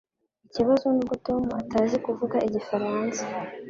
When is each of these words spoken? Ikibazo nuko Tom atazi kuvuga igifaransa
Ikibazo 0.47 0.85
nuko 0.93 1.13
Tom 1.25 1.43
atazi 1.61 1.95
kuvuga 2.05 2.37
igifaransa 2.47 3.21